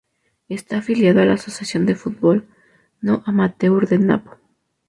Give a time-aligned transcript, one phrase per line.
[0.49, 2.47] Está afiliado a la Asociación de Fútbol
[3.01, 4.31] No Amateur de Napo.